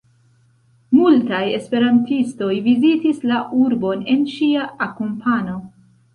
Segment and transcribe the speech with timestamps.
[0.99, 5.63] Multaj esperantistoj vizitis la urbon en ŝia akompano.